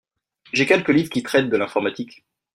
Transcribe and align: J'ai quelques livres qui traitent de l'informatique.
J'ai 0.51 0.65
quelques 0.65 0.89
livres 0.89 1.11
qui 1.11 1.21
traitent 1.21 1.49
de 1.51 1.57
l'informatique. 1.57 2.25